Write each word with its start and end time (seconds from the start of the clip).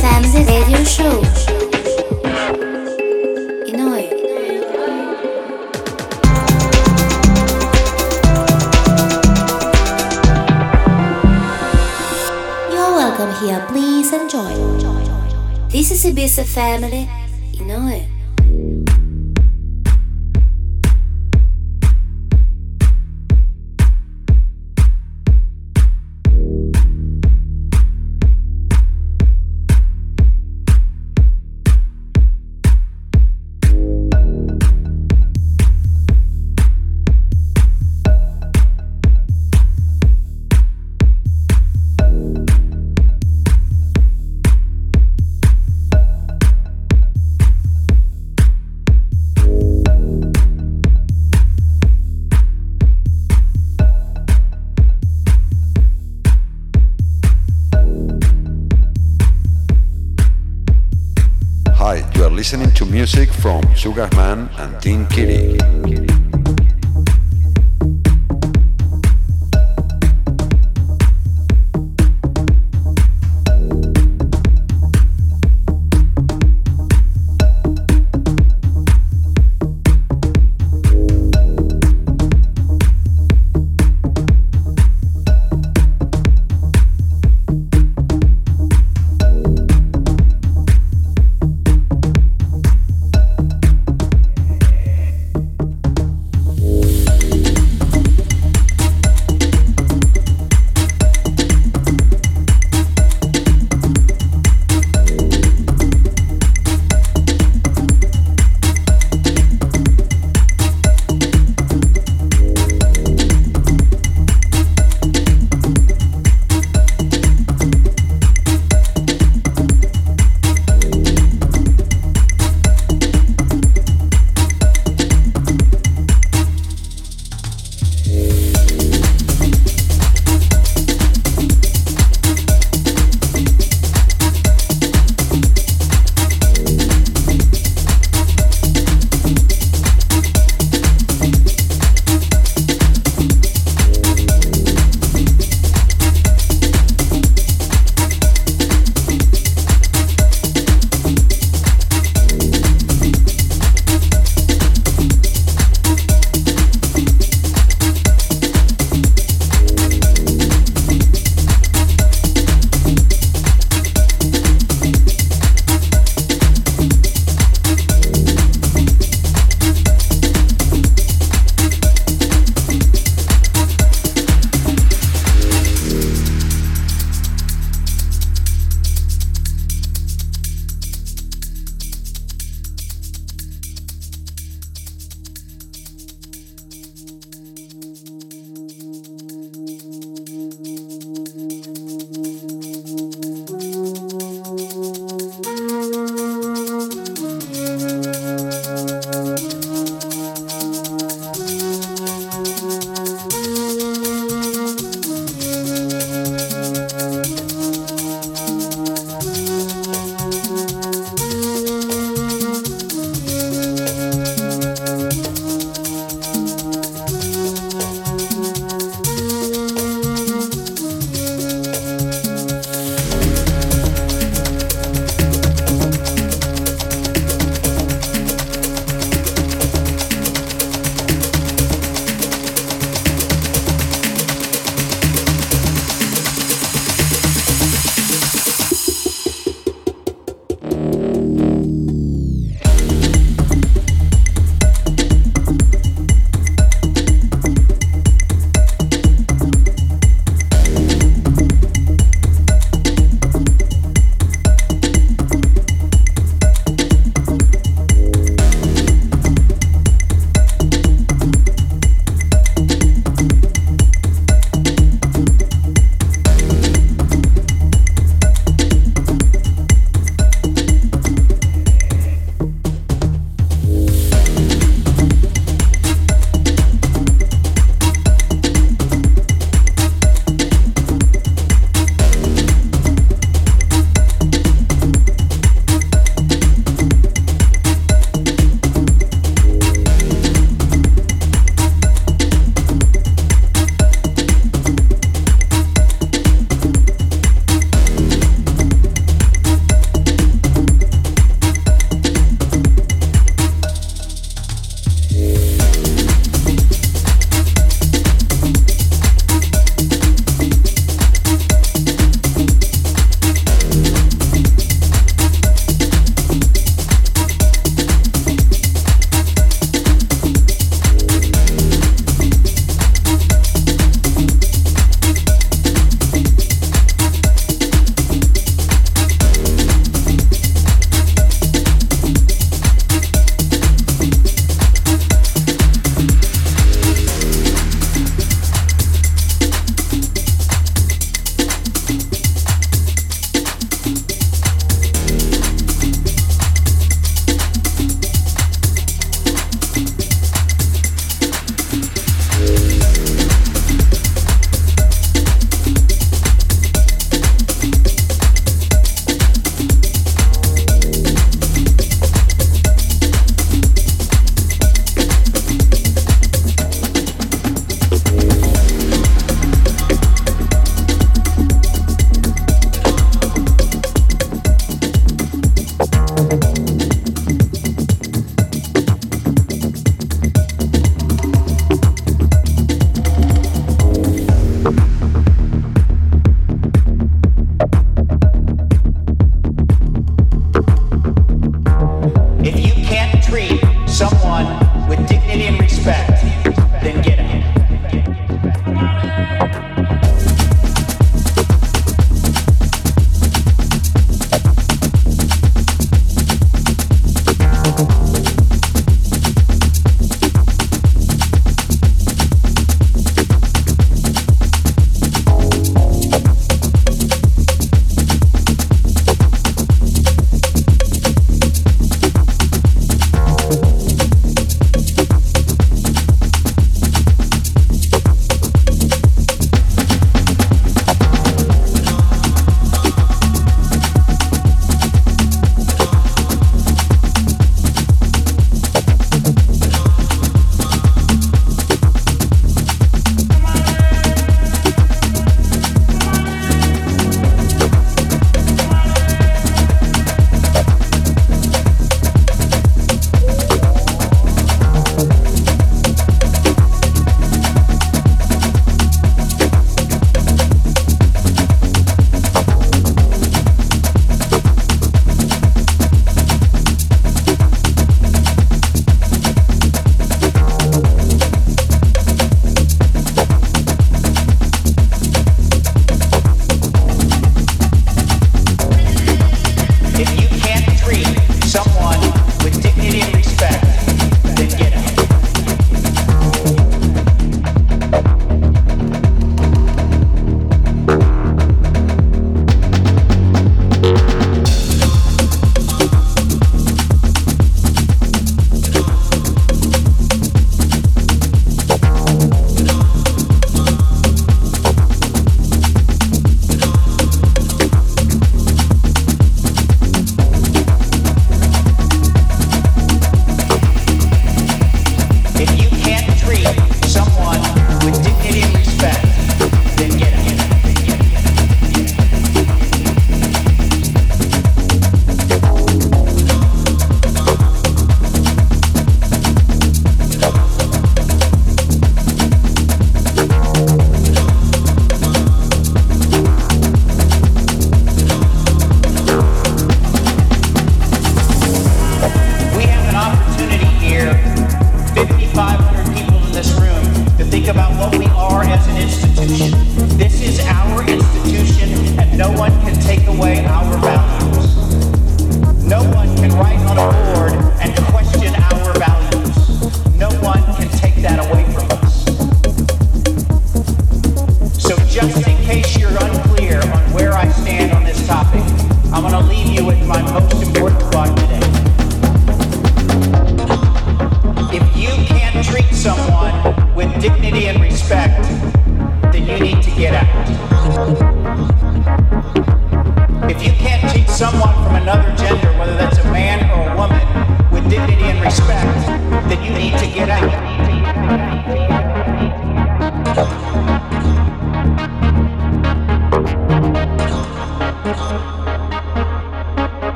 Family 0.00 0.44
Radio 0.44 0.84
Show. 0.84 1.22
Inoi. 3.66 4.04
You're 12.70 12.94
welcome 12.94 13.32
here. 13.42 13.64
Please 13.68 14.12
enjoy. 14.12 14.54
This 15.68 15.90
is 15.90 16.04
Ibiza 16.04 16.44
Family. 16.44 17.17
Sugarman 63.88 64.50
and 64.58 64.82
Team 64.82 65.06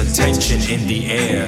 a 0.00 0.12
tension 0.14 0.60
in 0.70 0.86
the 0.86 1.06
air. 1.06 1.44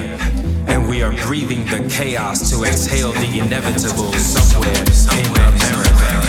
And 0.67 0.87
we 0.87 1.01
are 1.01 1.11
breathing 1.25 1.65
the 1.65 1.87
chaos 1.89 2.51
to 2.51 2.63
exhale 2.63 3.11
the 3.13 3.39
inevitable 3.39 4.13
somewhere 4.13 4.83
in 5.17 5.25
America. 5.35 6.22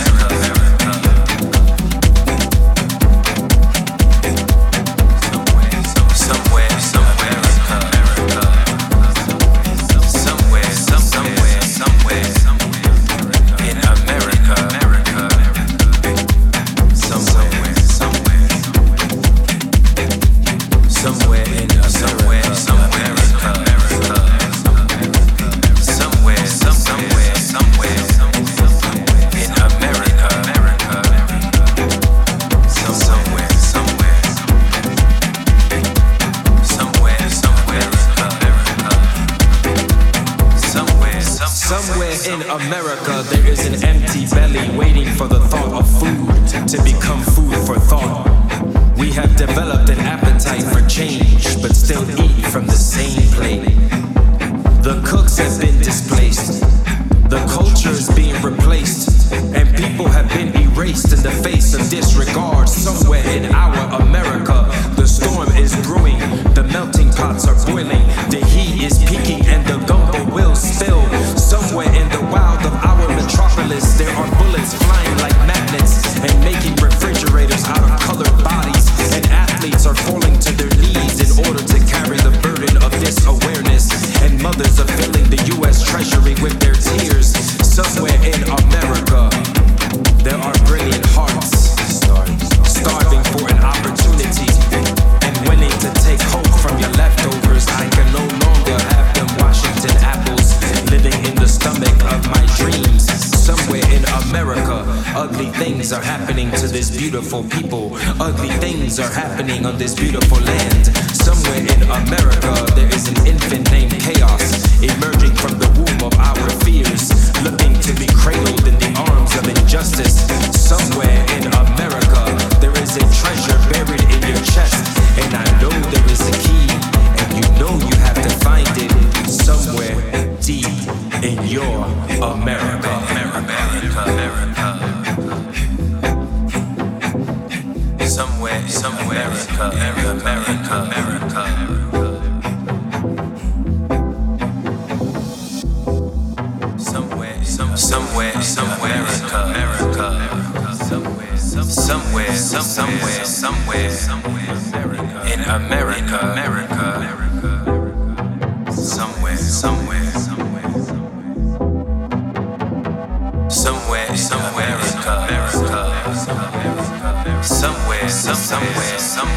the 61.25 61.31
face 61.41 61.73
of 61.73 61.89
disregard. 61.89 62.44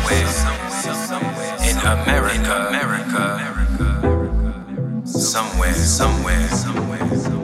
somewhere, 0.08 0.94
somewhere 1.06 1.56
in 1.68 1.76
America, 1.78 2.68
America, 2.68 3.26
somewhere, 5.04 5.74
somewhere. 5.74 6.48
somewhere. 6.48 7.37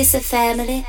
Is 0.00 0.14
a 0.14 0.20
family, 0.20 0.82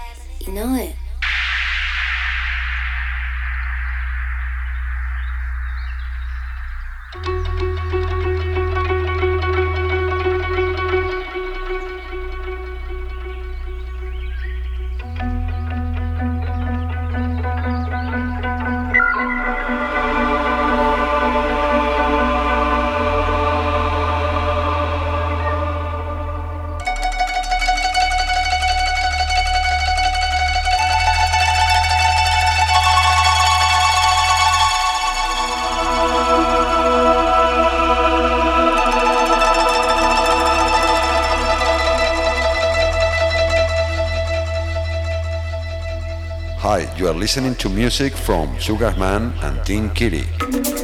listening 47.21 47.53
to 47.53 47.69
music 47.69 48.13
from 48.13 48.57
Sugarman 48.57 49.31
and 49.43 49.63
Team 49.63 49.91
Kitty. 49.91 50.81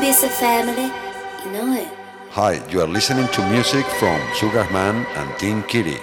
Ibiza 0.00 0.30
family, 0.30 0.90
you 1.44 1.52
know 1.52 1.74
it. 1.74 1.86
Hi, 2.30 2.54
you 2.70 2.80
are 2.80 2.86
listening 2.86 3.28
to 3.32 3.46
music 3.50 3.84
from 4.00 4.18
Sugarman 4.34 5.04
and 5.14 5.38
Team 5.38 5.62
Kitty. 5.64 5.98